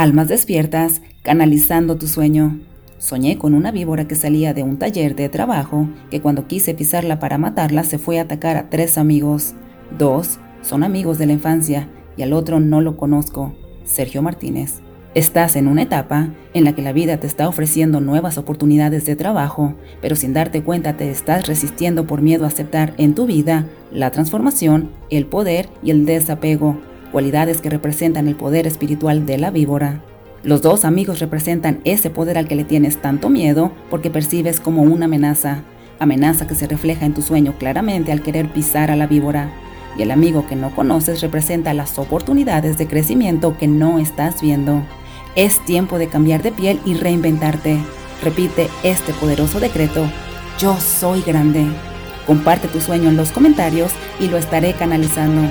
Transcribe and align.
Almas 0.00 0.28
despiertas, 0.28 1.02
canalizando 1.22 1.98
tu 1.98 2.06
sueño. 2.06 2.58
Soñé 2.96 3.36
con 3.36 3.52
una 3.52 3.70
víbora 3.70 4.08
que 4.08 4.14
salía 4.14 4.54
de 4.54 4.62
un 4.62 4.78
taller 4.78 5.14
de 5.14 5.28
trabajo, 5.28 5.90
que 6.10 6.22
cuando 6.22 6.46
quise 6.46 6.72
pisarla 6.72 7.18
para 7.18 7.36
matarla 7.36 7.84
se 7.84 7.98
fue 7.98 8.18
a 8.18 8.22
atacar 8.22 8.56
a 8.56 8.70
tres 8.70 8.96
amigos. 8.96 9.52
Dos 9.98 10.38
son 10.62 10.84
amigos 10.84 11.18
de 11.18 11.26
la 11.26 11.34
infancia 11.34 11.90
y 12.16 12.22
al 12.22 12.32
otro 12.32 12.60
no 12.60 12.80
lo 12.80 12.96
conozco, 12.96 13.54
Sergio 13.84 14.22
Martínez. 14.22 14.80
Estás 15.14 15.54
en 15.54 15.68
una 15.68 15.82
etapa 15.82 16.30
en 16.54 16.64
la 16.64 16.74
que 16.74 16.80
la 16.80 16.94
vida 16.94 17.18
te 17.18 17.26
está 17.26 17.46
ofreciendo 17.46 18.00
nuevas 18.00 18.38
oportunidades 18.38 19.04
de 19.04 19.16
trabajo, 19.16 19.74
pero 20.00 20.16
sin 20.16 20.32
darte 20.32 20.62
cuenta 20.62 20.96
te 20.96 21.10
estás 21.10 21.46
resistiendo 21.46 22.06
por 22.06 22.22
miedo 22.22 22.46
a 22.46 22.48
aceptar 22.48 22.94
en 22.96 23.14
tu 23.14 23.26
vida 23.26 23.66
la 23.92 24.10
transformación, 24.10 24.92
el 25.10 25.26
poder 25.26 25.68
y 25.82 25.90
el 25.90 26.06
desapego, 26.06 26.78
cualidades 27.10 27.60
que 27.60 27.70
representan 27.70 28.28
el 28.28 28.36
poder 28.36 28.66
espiritual 28.66 29.26
de 29.26 29.38
la 29.38 29.50
víbora. 29.50 30.02
Los 30.42 30.62
dos 30.62 30.84
amigos 30.84 31.20
representan 31.20 31.80
ese 31.84 32.10
poder 32.10 32.38
al 32.38 32.48
que 32.48 32.54
le 32.54 32.64
tienes 32.64 33.02
tanto 33.02 33.28
miedo 33.28 33.72
porque 33.90 34.10
percibes 34.10 34.60
como 34.60 34.82
una 34.82 35.04
amenaza, 35.04 35.62
amenaza 35.98 36.46
que 36.46 36.54
se 36.54 36.66
refleja 36.66 37.04
en 37.04 37.14
tu 37.14 37.22
sueño 37.22 37.54
claramente 37.58 38.12
al 38.12 38.22
querer 38.22 38.48
pisar 38.48 38.90
a 38.90 38.96
la 38.96 39.06
víbora 39.06 39.52
y 39.96 40.02
el 40.02 40.10
amigo 40.10 40.46
que 40.46 40.56
no 40.56 40.74
conoces 40.74 41.20
representa 41.20 41.74
las 41.74 41.98
oportunidades 41.98 42.78
de 42.78 42.86
crecimiento 42.86 43.56
que 43.58 43.68
no 43.68 43.98
estás 43.98 44.40
viendo. 44.40 44.82
Es 45.36 45.64
tiempo 45.64 45.98
de 45.98 46.08
cambiar 46.08 46.42
de 46.42 46.52
piel 46.52 46.80
y 46.84 46.94
reinventarte. 46.94 47.78
Repite 48.22 48.68
este 48.82 49.12
poderoso 49.12 49.60
decreto. 49.60 50.06
Yo 50.58 50.76
soy 50.78 51.22
grande. 51.22 51.66
Comparte 52.26 52.68
tu 52.68 52.80
sueño 52.80 53.08
en 53.08 53.16
los 53.16 53.32
comentarios 53.32 53.92
y 54.18 54.28
lo 54.28 54.36
estaré 54.36 54.74
canalizando. 54.74 55.42